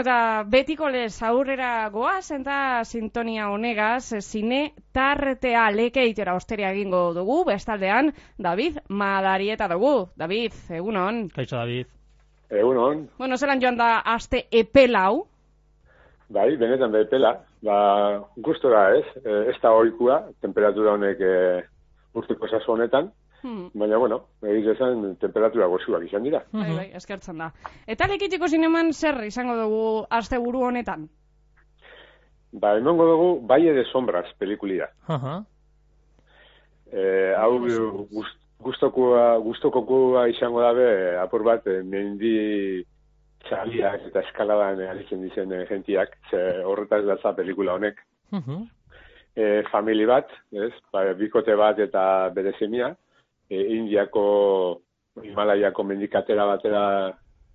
[0.00, 7.44] eta betiko lez aurrera goaz, eta sintonia honegaz, zine tartea leke itera osteria egingo dugu,
[7.48, 10.10] bestaldean, David Madarieta dugu.
[10.16, 11.28] David, egunon.
[11.34, 11.86] Kaixo, David.
[12.50, 13.06] Egunon.
[13.18, 15.26] Bueno, zelan joan da aste epelau?
[16.30, 17.34] Bai, benetan da epela.
[17.62, 17.76] Ba,
[18.36, 21.34] gustora ez, e, ez da oikua, temperatura honek e,
[22.16, 23.10] urteko saso honetan,
[23.42, 23.70] Hmm.
[23.74, 26.42] baina, bueno, egiz esan, temperatura gozuak izan dira.
[26.52, 27.50] Bai, bai, eskertzen da.
[27.86, 31.08] Eta lekitiko zineman zer izango dugu aste buru honetan?
[32.52, 34.90] Ba, emongo dugu, Baile de Sombras, pelikulia.
[35.08, 35.38] Aha.
[36.90, 37.02] E,
[37.38, 37.52] hau
[38.10, 40.88] gust, gustokua, gustokokua izango dabe,
[41.22, 42.34] apur bat, e, mendi
[43.46, 48.04] txaliak eta eskaladan aritzen dizen gentiak, ze horretaz datza pelikula honek.
[48.30, 48.68] Mhm.
[49.36, 52.02] e, famili bat, ez, ba, bikote bat eta
[52.34, 52.90] bere semia,
[53.50, 54.80] e, Indiako
[55.22, 56.82] Himalaiako mendikatera batera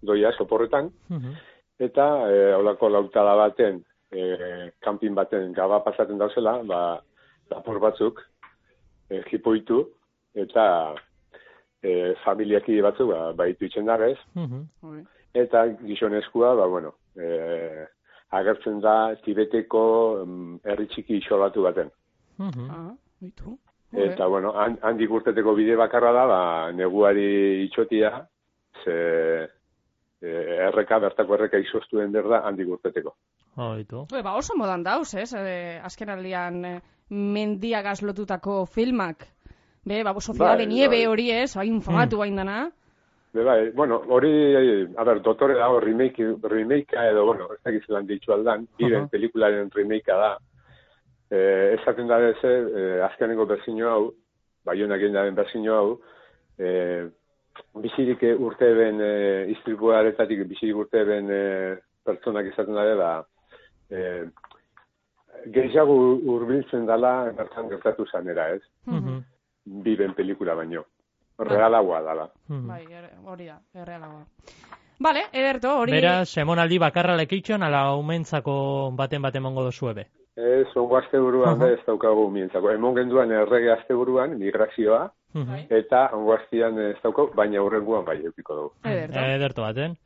[0.04, 1.34] doia soporretan, Mhm.
[1.80, 7.02] eta e, holako lautada baten, e, kanpin baten gaba pasaten dauzela, ba,
[7.52, 8.22] lapur batzuk,
[9.10, 9.88] e, jipoitu,
[10.36, 10.96] eta
[11.82, 14.64] e, familiaki batzuk, ba, baitu itxen dabez, Mhm.
[14.82, 15.04] Bai.
[15.34, 17.88] eta gizonezkoa, ba, bueno, e,
[18.32, 21.90] agertzen da Tibeteko mm, herri txiki isolatu baten.
[22.40, 22.70] Mhm.
[22.70, 23.58] Ah, bitu.
[23.98, 28.28] Eta, bueno, han- handik urteteko bide bakarra da, ba, neguari itxotia,
[28.84, 28.96] ze
[30.22, 30.30] e,
[30.68, 33.16] erreka, bertako erreka izoztuen berda handik urteteko.
[33.58, 34.06] Oitu.
[34.12, 35.34] Ue, ba, oso modan dauz, ez?
[35.34, 36.74] E, azken aldian e,
[37.10, 39.28] mendiagaz lotutako filmak.
[39.86, 41.06] Be, ba, Sofia Bai, de Nieve bai.
[41.08, 42.72] hori ez, hain famatu hain dana.
[43.34, 48.08] Be, bai, bueno, hori, a ber, dotore dago remake, remakea edo, bueno, ez dakiz lan
[48.08, 49.08] ditu aldan, biren Aha.
[49.12, 50.38] pelikularen remakea da.
[51.32, 51.38] E,
[51.80, 54.02] esaten da beze, e, azkeneko berzino hau,
[54.66, 56.00] baionak egin daren berzino hau,
[56.60, 57.08] e,
[57.82, 59.12] bizirik urte ben, e,
[59.56, 61.44] istripuaretatik bizirik urte ben e,
[62.06, 63.12] pertsonak izaten da, da
[63.90, 64.02] e,
[65.56, 65.96] gehiago
[66.32, 68.62] hurbiltzen dala bertan gertatu zanera, ez?
[68.86, 69.24] Mhm.
[69.86, 70.84] Biben pelikula baino.
[71.40, 72.30] Realagoa dala.
[72.48, 72.68] Mhm.
[72.68, 74.26] Bai, er- hori da, errealagoa.
[75.00, 75.92] Bale, ederto, hori...
[75.92, 80.06] Beraz, emonaldi bakarra lekitxon, ala umentzako baten baten mongo dozu ebe.
[80.36, 81.66] Ez, ongo asteburuan Aha.
[81.66, 82.72] da ez daukagu mientzako.
[82.72, 85.52] Emon genduan errege asteburuan, migrazioa, Mhm.
[85.52, 85.68] Bai.
[85.70, 88.72] eta ongo astean ez daukagu, baina hurrenguan bai eukiko dugu.
[88.84, 89.20] Ederto.
[89.20, 89.98] Ederto baten.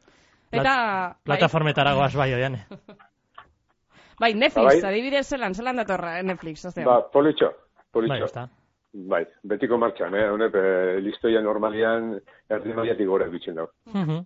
[0.51, 2.57] Eta, bai, Plataformetara goaz bai, oian.
[4.19, 4.91] bai, Netflix, Bai.
[4.91, 6.83] adibidez zelan, zelan datorra eh, Netflix, azte.
[6.85, 8.25] Ba, politxo, Bai, politxo.
[8.25, 8.47] ezta.
[8.93, 10.29] Bai, betiko martxan, eh?
[10.33, 12.15] Honep, eh, listoia normalian
[12.49, 13.69] erdi maiatik gora bitzen dago.
[13.93, 14.25] Mhm.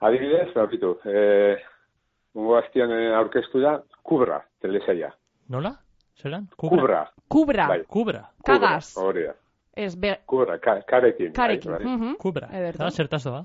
[0.00, 1.56] Adibidez, bapitu, eh,
[2.34, 5.10] ongo astean eh, aurkeztu da, Kubra, telesaia.
[5.50, 5.72] Nola?
[6.22, 6.46] Zelan?
[6.56, 6.78] Kubra.
[6.78, 7.82] Kubra, Kubra, bai.
[7.90, 8.22] Kubra.
[8.46, 8.92] Kagaz.
[9.02, 9.34] hori da.
[9.76, 11.32] ez, be, Kubra, ka, karekin.
[11.32, 11.72] bai, karekin.
[11.72, 11.84] bai.
[11.84, 12.14] Mhm.
[12.22, 12.48] Kubra.
[12.52, 12.82] Ederto.
[12.84, 13.42] Eta zertaz doa?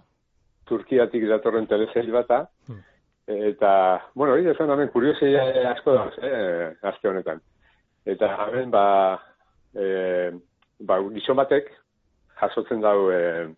[0.69, 2.79] Turkiatik datorren telesail bata, Hmm.
[3.27, 3.71] eta,
[4.15, 7.41] bueno, hori esan hemen kuriosia asko dauz, eh, aste honetan.
[8.05, 9.19] Eta hemen, ba,
[9.75, 10.31] e,
[10.79, 11.67] ba, gizon batek,
[12.41, 13.49] jasotzen dau, e,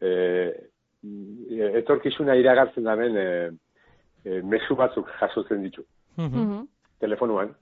[0.00, 0.12] e,
[1.80, 3.50] etorkizuna iragartzen da hemen, e,
[4.24, 5.84] e, mezu batzuk jasotzen ditu,
[6.16, 6.66] Mhm.
[7.00, 7.54] telefonuan.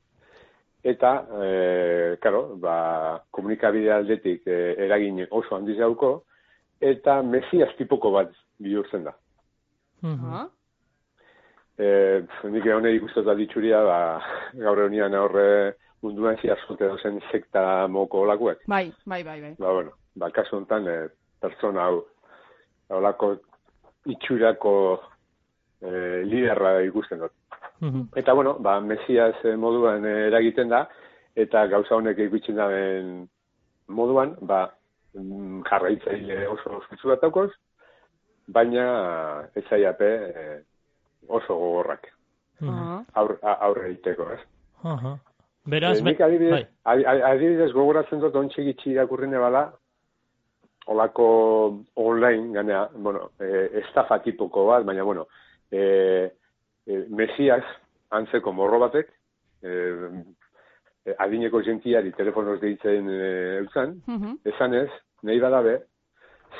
[0.84, 6.24] Eta, e, karo, ba, komunikabide aldetik e, eragin oso handiz dauko,
[6.80, 9.14] eta mesias tipoko bat bihurtzen da.
[10.02, 10.32] Mhm.
[10.32, 10.48] Ah,
[11.74, 12.22] E,
[12.54, 13.96] nik hone ikustot ditxuria, ba,
[14.54, 15.74] gaur eunian aurre
[16.06, 18.60] munduan zia zote dozen sekta moko olakoek.
[18.70, 19.54] Bai, bai, bai, bai.
[19.58, 21.08] Ba, bueno, ba, kasu honetan, e,
[21.42, 22.04] pertsona hau,
[22.94, 23.32] olako
[24.06, 24.74] itxurako
[25.82, 25.90] e,
[26.28, 27.34] liderra ikusten dut.
[27.84, 28.08] Mhm.
[28.16, 30.86] Eta, bueno, ba, mesias eh, moduan eh, eragiten da,
[31.36, 33.28] eta gauza honek ikutzen daben
[33.88, 34.70] moduan, ba,
[35.14, 37.50] mm, jarraitzaile oso oskutsu bat daukoz,
[38.48, 38.84] baina
[39.54, 40.58] ez zaiape eh,
[41.28, 42.10] oso gogorrak
[42.60, 42.70] Mhm.
[42.70, 44.40] Ah, aur, aurre egiteko, ez?
[44.84, 45.16] Aha.
[45.66, 46.66] Beraz, nik adibidez, bai.
[46.92, 49.64] adi- adi- adibidez gogoratzen dut ontsi gitxi irakurrine bala,
[50.86, 51.26] olako
[51.96, 55.26] online, ganea, bueno, eh, estafa tipoko bat, baina, bueno,
[55.70, 56.30] eh,
[56.86, 57.64] eh, mesias
[58.14, 59.10] antzeko morro batek,
[59.62, 60.10] eh,
[61.06, 64.38] eh, adineko jentiari telefonoz deitzen eh, eutzan, mhm.
[64.54, 64.88] esan ez,
[65.22, 65.78] nahi badabe,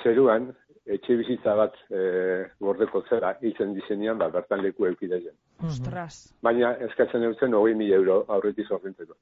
[0.03, 0.51] zeruan,
[0.85, 5.37] etxe bizitza bat eh, gordeko zera, hiltzen dizenean, ba, bertan leku eukidezen.
[5.61, 5.71] Mhm.
[5.71, 6.19] Ostras.
[6.43, 9.17] Baina eskatzen eutzen hogei mila euro aurretiz ordentzeko.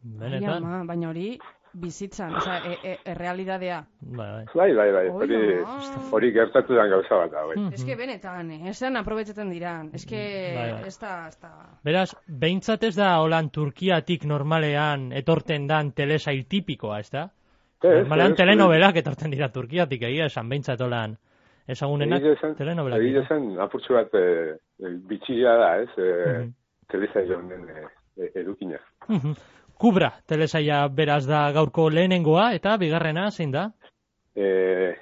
[0.00, 0.64] Ai, Benetan.
[0.64, 1.34] ama, baina hori
[1.72, 3.84] bizitzan, oza, e, e, errealidadea.
[4.00, 4.44] Bai, bai.
[4.54, 5.36] Bai, bai, bai, hori,
[6.12, 7.56] hori gertatu den gauza bat da, bai.
[7.56, 7.72] Mhm.
[7.74, 8.68] Ez que benetan, eh?
[8.70, 9.90] esan aprobetxetan diran.
[9.94, 10.22] Ez que,
[10.56, 10.86] Bai, bai.
[10.88, 11.52] ez da, ez da...
[11.84, 17.28] Beraz, behintzat ez da holan Turkiatik normalean etorten dan telesail tipikoa, ez da?
[17.82, 21.16] Ez, Normalean ez, telenovelak etorten dira Turkiatik, egia esan behintzat holan
[21.70, 22.96] Ezagunenak Egia esan- telenovela.
[22.98, 26.08] Egia esan, apurtxo bat e, e, bitxia da, ez, e,
[26.40, 26.52] Mhm.
[26.90, 27.84] telesail honen e,
[28.24, 28.80] e, edukina.
[29.08, 29.34] Mhm.
[29.80, 33.70] Kubra, telesaia beraz da gaurko lehenengoa, eta bigarrena zein da?
[34.36, 34.48] E,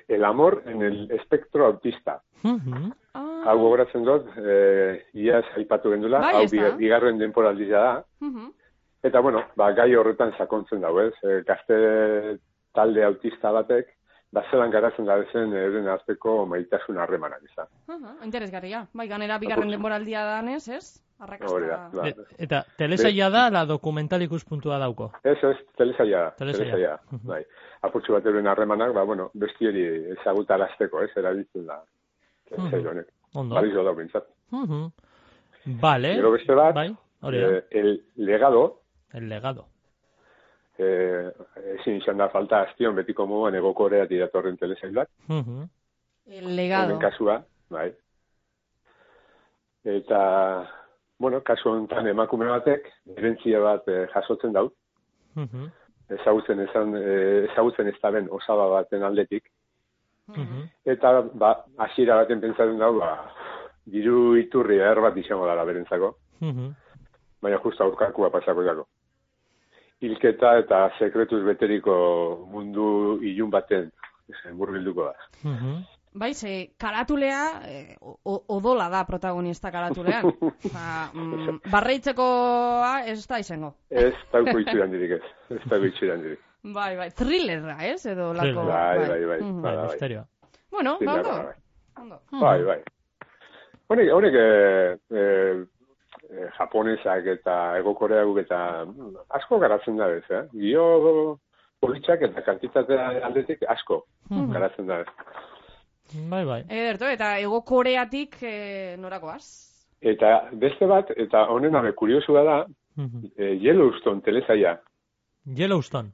[0.07, 2.21] el amor en el espectro autista.
[2.45, 2.93] Mhm.
[3.19, 8.53] Ah, Hau gogoratzen dut, e, iaz aipatu gendula, Bai, hau bigarren denporaldia da, mhm.
[9.03, 12.39] eta bueno, ba, gai horretan sakontzen dago, ez, e, gazte
[12.73, 13.91] talde autista batek,
[14.33, 17.67] ba, zelan garatzen da bezen euren arteko maitasun harremanak izan.
[17.89, 18.87] Aha, interesgarria.
[18.93, 21.05] Bai, ganera bigarren denboraldia danez, ez?
[21.19, 21.59] Arrakasta.
[21.67, 22.09] Da, ba.
[22.09, 22.15] E-
[22.45, 25.11] eta telesaia da, la dokumental ikuspuntua dauko.
[25.25, 26.71] Ez, ez, telesaia, da, Telesaia.
[26.77, 27.43] telesaia, bai.
[27.83, 29.83] Apurtxo bat euren harremanak, ba, bueno, besti hori
[30.19, 31.81] ezagutarazteko, ez, erabiltzen da,
[32.49, 32.91] telesail Mhm.
[32.93, 33.07] honek.
[33.35, 33.55] Ondo.
[33.55, 34.25] Balizo da, bintzat.
[34.51, 34.93] Mhm.
[35.81, 36.15] Vale.
[36.15, 37.49] Gero beste bat, Bai, hori da.
[37.59, 38.81] eh, el legado,
[39.13, 39.67] El legado.
[40.79, 41.31] Eh,
[41.81, 45.63] ezin izan da falta aztion betiko moduan egokorea tiratorren telesail bat, Mhm.
[46.31, 46.87] El legado.
[46.95, 47.93] honen kasua, bai.
[49.85, 50.69] Eta,
[51.19, 54.71] bueno, kasu honetan emakume batek, erentzia bat eh, jasotzen dau,
[55.35, 55.67] Mhm.
[56.11, 59.45] ezagutzen esan, eh, ezagutzen ez da ben osaba baten aldetik,
[60.29, 60.69] Mhm.
[60.85, 63.33] eta, ba, hasiera baten pentsatzen dau, ba,
[63.87, 66.75] diru iturri er bat izango dara berentzako, Mhm.
[67.41, 68.87] baina justa aurkakua pasako dago.
[70.00, 71.95] Hilketa eta sekretuz beteriko
[72.53, 73.91] mundu ilun baten
[74.55, 75.15] murgilduko da.
[75.45, 75.79] Mhm.
[76.19, 80.25] Bai, ze karatulea eh, o- odola da protagonista karatulean.
[80.75, 83.75] Ba, mm, barreitzekoa ez da izango.
[83.91, 85.23] Ez dauko itxuran dirik ez.
[85.50, 86.41] Ez dauko itxuran dirik.
[86.75, 88.06] Bai, bai, thrillerra, ez?
[88.06, 88.65] Edo lako...
[88.65, 88.73] Thriller.
[88.73, 89.41] Bai, bai, bai.
[89.43, 89.62] Mhm.
[89.62, 89.87] Bai, Bai, bai.
[89.93, 90.25] misterioa.
[90.71, 91.55] Bueno, Bai, ba, bai, bai.
[92.03, 92.21] ondo.
[92.41, 92.79] Bai, bai.
[93.89, 95.55] Honek, honek eh, eh,
[96.31, 100.43] eh, japonesak eta egokoreaguk eta mm, asko garatzen da bez, eh?
[100.53, 101.39] Gio
[101.81, 104.53] politxak eta kantitatea aldetik asko Mhm.
[104.53, 105.09] garatzen da bez.
[106.31, 106.63] Bai, bai.
[106.69, 109.45] Ederto, eta ego koreatik eh, norakoaz?
[110.01, 112.67] Eta beste bat, eta honen abe kuriosua da,
[113.37, 114.79] eh, Yellowstone telesaia,
[115.57, 116.11] Yellowstone.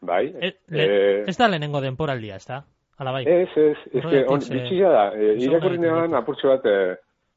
[0.00, 0.26] bai?
[0.40, 2.64] E, le, Eh, ez da lehenengo denporaldia, ez da?
[2.98, 3.24] Ala bai.
[3.26, 6.96] Ez, ez, ez, Horregatik on, bitxia da, e, irakurri neban apurtxo bat e,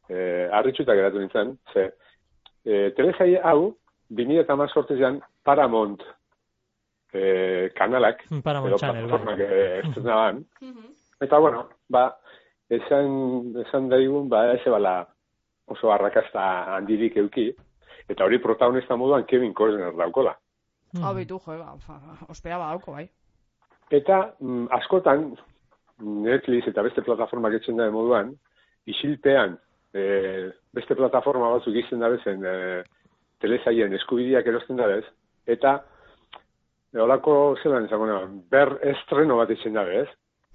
[0.09, 1.91] e, geratu nintzen, ze,
[2.65, 3.71] e, telesai hau,
[4.09, 6.03] 2008 sortezean Paramount
[7.13, 10.43] e, kanalak, Paramount edo Channel, plataformak e, estrenaban,
[11.21, 12.05] eta bueno, ba,
[12.69, 14.95] esan, esan daigun, ba, ez bala
[15.71, 17.49] oso arrakasta handirik euki,
[18.09, 20.35] eta hori protagonista moduan Kevin Costner daukola.
[20.93, 21.03] Mhm.
[21.03, 21.75] Hau bitu, jo, ba,
[22.29, 23.07] ospea badauko, bai.
[23.91, 25.31] Eta mm, askotan
[26.01, 28.33] Netflix eta beste plataformak etxen da moduan,
[28.89, 29.57] isilpean
[29.93, 32.55] e, beste plataforma batzuk izten da bezen e,
[33.41, 35.03] telesaien eskubideak erosten da bez,
[35.47, 35.77] eta
[36.93, 40.07] e, olako zelan izango nahi, ber estreno bat etxen da bez.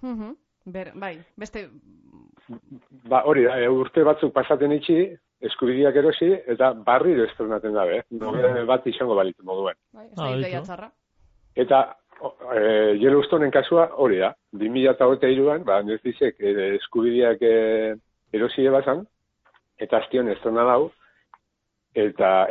[0.02, 0.34] Mhm.
[0.72, 1.68] Ber, bai, beste...
[3.10, 4.98] Ba, hori da, e, urte batzuk pasaten itxi,
[5.46, 8.02] eskubideak erosi, eta barriro estrenaten da bez.
[8.10, 9.76] Nobede bat izango balitu moduan.
[9.94, 10.90] Bai, ez Ah, da txarra.
[11.56, 11.80] Eta
[12.20, 12.60] e,
[13.02, 14.32] Yellowstoneen kasua hori da.
[14.56, 17.54] 2008an, ba, Netflixek e, eskubideak e,
[18.36, 19.04] erosi ebazan,
[19.78, 20.90] eta aztion estrena dau,
[21.94, 22.46] eta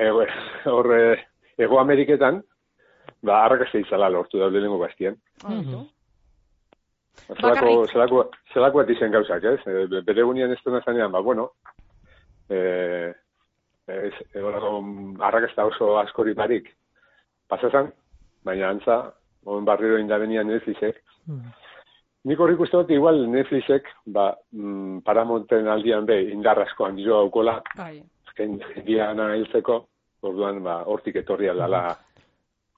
[0.65, 1.25] horre,
[1.58, 2.41] ego Ameriketan,
[3.22, 5.15] ba, arrakasta izala lortu da lehenengo bastien.
[5.44, 5.77] Hau bitu.
[5.77, 5.91] Mhm.
[7.39, 9.60] Zelako, zelako, zelako bat izen gauzak, ez?
[9.65, 11.51] E, be- bere gunean estrena zanean, ba, bueno,
[12.50, 13.13] e,
[13.88, 14.82] ez, egolako
[15.24, 16.67] arrakasta oso askori barik
[17.48, 17.91] pasazan,
[18.44, 19.13] baina antza,
[19.46, 21.50] on barriro indabenian Netflixek, Mhm.
[22.25, 27.60] Nik horrik uste dut, igual Netflixek, ba, mm, paramonten aldian be, indar asko handizo daukola,
[27.77, 28.00] Bai.
[28.27, 29.77] azken diana hiltzeko,
[30.25, 31.84] orduan, ba, hortik etorri aldala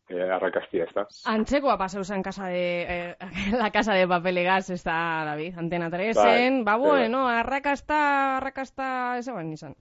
[0.10, 1.06] e, arrakastia, ez da?
[1.32, 3.16] Antzekoa pasau zen casa de, eh,
[3.62, 5.00] la casa de papelegaz, ez da,
[5.32, 6.90] David, Antena 3-en, Bai, ba, bai.
[6.90, 8.02] bueno, arrakasta,
[8.38, 9.76] arrakasta, ez egon izan.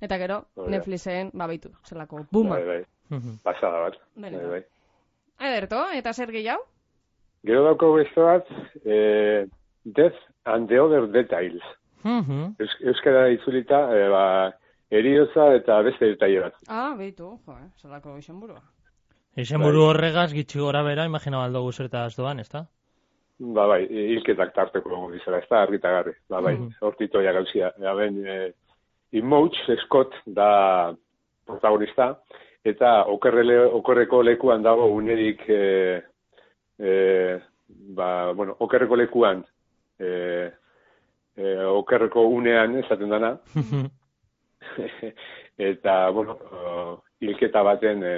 [0.00, 0.70] Eta gero, da.
[0.70, 2.60] Netflixen, ba, baitu, zelako, buma.
[2.60, 3.98] Bai, bai, pasada bat.
[4.14, 4.62] Bai, bai.
[5.50, 6.62] Ederto, eta zer gehiago?
[7.46, 8.48] Gero dauko beste bat,
[8.84, 9.46] e,
[9.84, 11.62] Death and the Other Details.
[12.04, 12.56] Mhm.
[12.60, 14.24] Eus, euskara itzulita, e, ba,
[14.90, 16.54] eriotza eta beste detaile bat.
[16.68, 18.60] Ah, beitu, jo, eh, zelako izan burua.
[19.36, 22.64] Izen buru horregaz, gitxi gora bera, imagina baldo zertaz doan, ez da?
[23.38, 26.12] Ba, bai, hilketak tarteko dizela, ez da, argitagarri.
[26.28, 26.72] Ba, bai, Mhm.
[26.80, 27.72] hortitoia gauzia.
[27.78, 28.52] Ja, ben, e,
[29.12, 30.92] Imouch Scott da
[31.46, 32.18] protagonista,
[32.64, 36.02] eta okerrele, okerreko lekuan dago unerik, e,
[36.80, 39.44] e, ba, bueno, okerreko lekuan,
[39.98, 40.50] e,
[41.36, 43.34] e, okerreko unean esaten dana,
[45.70, 46.38] eta, bueno,
[47.20, 48.14] hilketa baten e,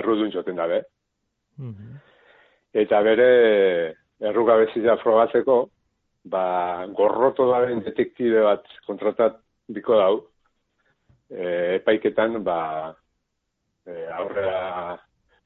[0.00, 0.82] errudun joten dabe.
[2.72, 3.28] Eta bere
[4.20, 5.56] errugabezia frogatzeko,
[6.32, 6.44] ba,
[6.96, 9.40] gorroto daren detektibe bat kontratat
[9.72, 10.12] biko dau,
[11.30, 12.58] e, epaiketan, ba,
[13.86, 14.98] e, aurrera,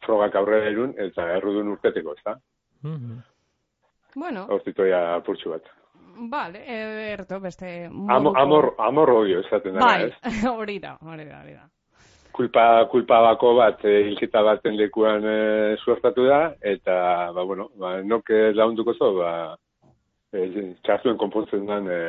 [0.04, 2.36] frogak aurrera erun, eta errudun urteteko, ez da?
[2.86, 3.22] Mhm.
[4.16, 5.62] Bueno, Hortitoia apurtxu bat.
[6.30, 6.62] vale,
[7.12, 10.14] erto, beste Amo, moduko- amor, amor odio, esaten dara, Bai, ez?
[10.58, 11.66] hori da, hori da, hori da.
[12.32, 16.96] Kulpa, kulpa bako bat, e, hilketa baten lekuan e, suertatu da, eta,
[17.32, 19.30] ba, bueno, ba, nok e, launduko zo, ba,
[20.32, 22.00] e, txartuen konpontzen den e,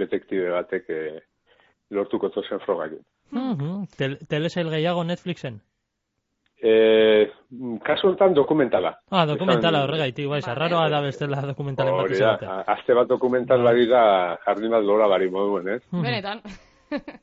[0.00, 0.98] detektibe batek e,
[1.96, 3.00] lortuko zozen frogakin.
[3.32, 3.86] Mhm.
[3.96, 5.60] Tel telesail gehiago Netflixen?
[6.64, 7.28] E,
[7.84, 8.94] kasu honetan dokumentala.
[9.12, 12.48] Ah, dokumentala horregaitik, bai, sarraroa da bestela dokumentalen bat izatea.
[12.54, 15.82] a- aste bat dokumental bari da jardin bat lora bari moduen, ez?
[15.92, 16.02] Mhm.
[16.02, 16.40] Benetan.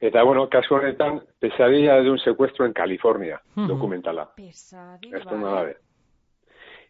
[0.00, 3.68] Eta, bueno, kasu honetan, pesadilla de un secuestro en California, Mhm.
[3.68, 4.30] dokumentala.
[4.34, 5.76] Pesadilla, Ez da nadabe.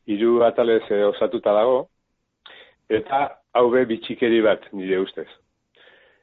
[0.06, 1.88] Hiru atalez eh, osatuta dago,
[2.88, 5.26] eta hau be bitxikeri bat, nire ustez.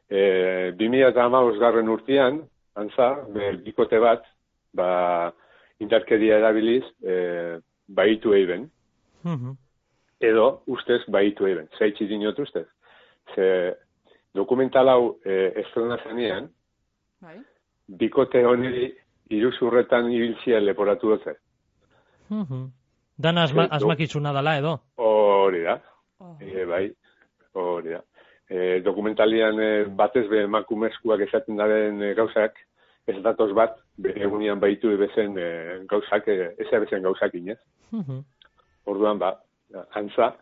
[0.09, 2.41] E, 2008 garren urtean,
[2.75, 3.25] antza,
[3.63, 4.23] bikote bat,
[4.77, 5.33] ba,
[5.81, 8.69] indarkeria erabiliz, e, baitu eiben,
[9.23, 9.55] Mhm.
[10.21, 11.67] edo ustez baitu eiben.
[11.79, 12.67] Zaitzi dinot ustez.
[13.35, 13.75] Ze
[14.35, 16.49] dokumental hau e, estrena zenean,
[17.21, 17.37] Bai.
[17.87, 18.91] bikote honeri
[19.29, 21.35] iruzurretan ibiltzia leporatu dute.
[22.29, 22.67] Mhm.
[23.17, 24.79] Dana asma, Ez, do- asmakizuna dela edo.
[24.97, 25.81] Hori da.
[26.19, 26.35] Oh.
[26.39, 26.91] E, bai,
[27.53, 28.03] hori da.
[28.49, 32.55] E, dokumentalian e, batez be emakumezkoak esaten daren e, gauzak,
[33.07, 35.47] ez datoz bat, bere egunean baitu ebezen e,
[35.89, 37.59] gauzak, e, ez ebezen gauzak inez.
[37.91, 38.19] Mhm.
[38.87, 39.33] Orduan, ba,
[39.95, 40.33] antza,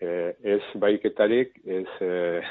[0.00, 2.42] e, ez baiketarik, ez, e,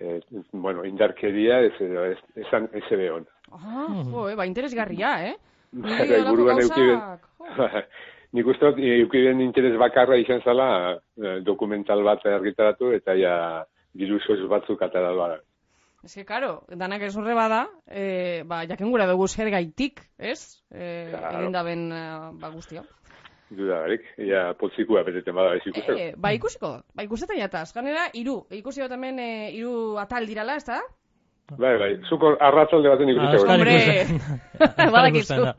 [0.00, 0.20] e,
[0.52, 3.26] bueno, indarkeria, ez, ez, esan, ez ebe hon.
[3.52, 4.10] Ah, Mhm.
[4.12, 5.34] jo, eh, ba, interesgarria, eh?
[5.72, 7.00] Bai, horrelako buruan eukiben.
[7.00, 7.68] jo.
[8.34, 10.66] Nik uste dut, eukiben interes bakarra izan zala
[11.22, 13.34] eh, dokumental bat argitaratu eta ja
[13.94, 15.12] diruzoz batzuk atara
[16.04, 16.10] da.
[16.10, 20.60] Ez que, karo, danak ez horre bada, eh, ba, jaken gura dugu zer gaitik, ez?
[20.70, 21.38] Eh, Claro.
[21.40, 22.84] egin daben, eh, ba, guztio.
[23.54, 25.98] Duda barik, ja potzikua beteten bada ez ikusteko.
[26.00, 27.72] Eh, ba, ikusiko, ba, ikusetan jataz.
[27.76, 30.80] Ganera, iru, ikusi dut hemen, eh, iru atal dirala, ez da?
[31.58, 33.42] Bai, bai, zuko arratzalde baten ikusteko.
[33.42, 34.20] Askar Hombre, ikusten.
[34.60, 35.34] Askar badakizu.
[35.44, 35.54] da.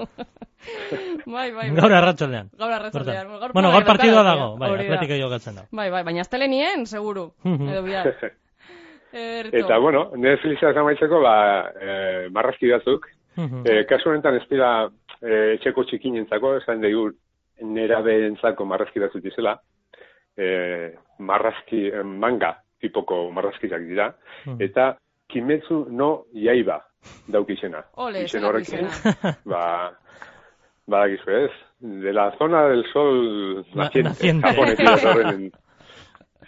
[1.25, 1.69] bai, bai, bai.
[1.77, 2.49] Gaur arratsaldean.
[2.57, 3.27] Gaur arratsaldean.
[3.27, 3.39] Bertan.
[3.43, 4.95] Gaur Bueno, gaur partidua dago, bai, hori da.
[4.95, 5.67] atletiko jokatzen da.
[5.71, 7.31] Bai, bai, baina aztelenien, seguru.
[7.45, 8.11] Edo bihar.
[9.15, 9.57] Erto.
[9.57, 11.35] Eta, bueno, Netflixak amaitzeko, ba,
[11.79, 13.07] eh, marrazki batzuk.
[13.37, 14.89] Eh, kasu honetan ez dira
[15.21, 17.09] eh, etxeko txikinentzako, esan dugu
[17.61, 19.55] nerabeentzako marrazki batzuk dizela.
[20.37, 24.09] Eh, marrazki, manga tipoko marrazkizak dira.
[24.59, 24.97] Eta
[25.31, 26.81] Kimetsu no Yaiba
[27.27, 27.83] daukizena.
[28.03, 28.87] Ole, Izen horrekin,
[29.51, 29.91] ba,
[30.87, 34.47] badakizu ez, de la zona del sol Na- naciente, naciente.
[34.47, 35.53] japonetik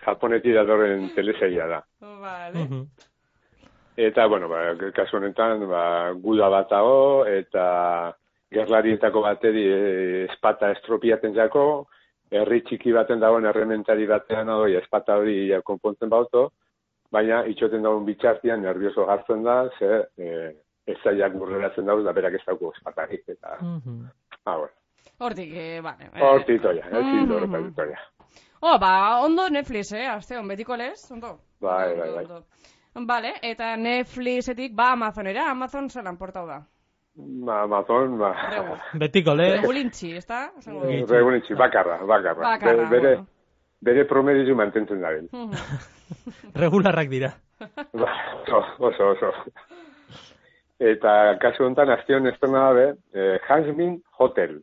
[0.07, 1.81] japonetik datorren telesaila da.
[2.21, 2.65] Vale.
[3.97, 4.59] Eta, bueno, ba,
[4.93, 8.13] kasu honetan, ba, guda bat dago, eta
[8.53, 9.79] gerlarietako bateri e,
[10.29, 11.87] espata estropiaten jako,
[12.31, 16.51] herri txiki baten dagoen errementari batean hori espata hori ja, konpontzen bauto,
[17.11, 20.51] baina itxoten dagoen bitxartian nervioso hartzen da, ze e,
[20.87, 24.05] ez zaiak burreratzen dauz, da berak ez dauko espatarik, eta, Mhm.
[24.45, 24.73] ah, bueno,
[25.19, 26.05] Hortik, eh, bale.
[26.13, 26.21] eh.
[26.21, 27.17] hortitoia, ez Mhm.
[27.17, 27.97] hildo horretitoia.
[28.59, 30.07] Oh, ba, ondo Netflix, eh?
[30.07, 31.37] Aste hon, betiko lez, ondo.
[31.61, 32.41] Bai, bai, bai.
[33.05, 36.63] Vale, eta Netflixetik, ba, Amazonera, Amazon zelan portau da.
[37.15, 38.31] Ba, Amazon, ba.
[38.93, 39.51] Betiko le.
[39.59, 40.47] Regulintzi, ez da?
[40.65, 42.41] Regulitzi, bakarra, bakarra.
[42.41, 43.27] Bakarra, bere, bueno.
[43.81, 45.51] bere promedizu mantentzen da Mhm.
[46.63, 47.33] Regularrak dira.
[47.93, 48.11] Ba,
[48.47, 49.33] oso, oso, oso.
[50.79, 54.61] Eta kasu honetan, aztion estrena dabe, eh, Hasbin Hotel.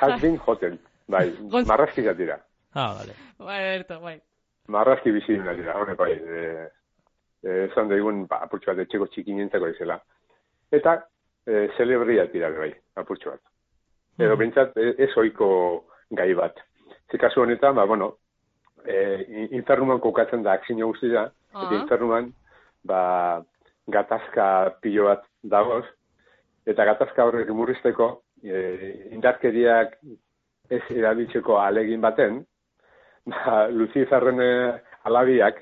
[0.00, 0.78] Hasbin Hotel.
[1.10, 2.38] Bai, Gon- marrazki dira.
[2.74, 3.14] Ah, vale.
[3.38, 4.16] Bai, erto, bai.
[4.68, 6.12] Marrazki bizi dira, honek bai.
[6.12, 6.68] Eh,
[7.44, 9.98] eh, esan daigun, ba, apurtxo bat, etxeko txikinentzako izela.
[10.70, 10.96] Eta,
[11.46, 13.40] eh, celebriat dira bai, apurtxo bat.
[14.20, 16.58] Edo bintzat, ez oiko gai bat.
[17.10, 18.12] Ze kasu honetan, ba, bueno,
[18.86, 21.64] eh, infernuman kokatzen da akzio guztia, Ah.
[21.66, 22.32] eta infernuman,
[22.84, 23.42] ba,
[23.88, 25.84] gatazka pilo bat dagoz,
[26.66, 29.96] eta gatazka horrek murrizteko, e, indarkeriak
[30.70, 32.40] ez erabiltzeko alegin baten,
[33.26, 35.58] ba, Luciferen eh, alabiak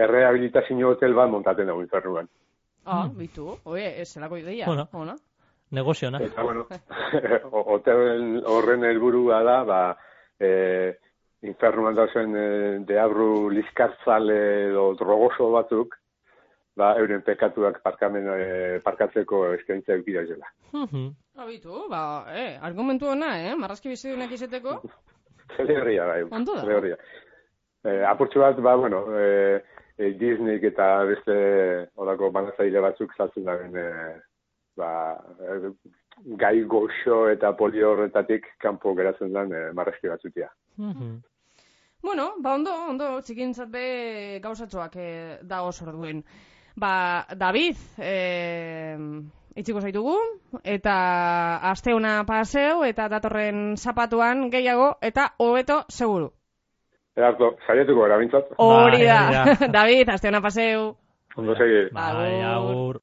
[0.00, 2.28] errehabilitazio hotel bat montaten dago infernuan.
[2.86, 3.52] Ah, bitu.
[3.68, 4.66] Oie, ez zelako ideia.
[4.66, 4.88] Bueno.
[4.92, 5.14] Ona.
[5.70, 6.18] Negoziona.
[6.24, 6.66] Eta, bueno,
[7.52, 9.80] o- hotel horren helburua da, ba,
[10.40, 10.96] e,
[11.46, 12.46] infernuan dauzen e,
[12.88, 14.38] deabru liskartzale
[14.70, 15.94] edo drogoso batzuk,
[16.80, 20.48] ba, euren pekatuak parkamen, e, parkatzeko eskaintza eukira zela.
[20.72, 21.10] Mhm.
[21.36, 22.02] Ah, bitu, ba,
[22.36, 23.54] eh, argumentu ona, eh?
[23.56, 24.80] Marrazki bizidunak izeteko.
[25.56, 26.22] zeleberria, bai.
[26.30, 26.64] Ondo da.
[26.64, 26.98] Zeleberria.
[27.84, 29.62] Eh, apurtxo bat, ba, bueno, eh,
[29.96, 31.36] eh, Disneyk eta beste
[31.96, 34.20] horako banatzaile batzuk saltzen da ben, eh,
[34.76, 34.90] ba,
[35.40, 35.72] eh,
[36.42, 40.50] gai goxo eta polio horretatik kanpo geratzen den eh, marreski batzutia.
[40.76, 41.18] Mhm.
[42.02, 46.22] Bueno, ba ondo, ondo, txikintzat be gauzatxoak eh, da oso duen.
[46.76, 48.96] Ba, David, eh,
[49.56, 50.16] itxiko zaitugu,
[50.64, 50.94] eta
[51.70, 56.30] aste ona paseu, eta datorren zapatuan gehiago, eta hobeto seguru.
[57.16, 58.54] Erarto, saiatuko gara bintzat.
[58.56, 59.20] Hori da.
[59.78, 60.94] David, aste ona paseu.
[61.36, 61.88] Ondo segi.
[61.94, 63.00] Bai, agur.